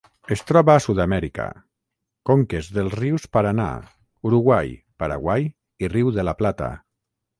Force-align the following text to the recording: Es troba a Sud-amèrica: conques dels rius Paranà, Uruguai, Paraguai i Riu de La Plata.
Es 0.35 0.39
troba 0.51 0.71
a 0.75 0.81
Sud-amèrica: 0.85 1.43
conques 2.29 2.69
dels 2.77 2.95
rius 3.01 3.27
Paranà, 3.37 3.67
Uruguai, 4.31 4.73
Paraguai 5.05 5.47
i 5.87 5.93
Riu 5.95 6.11
de 6.17 6.27
La 6.31 6.35
Plata. 6.41 6.73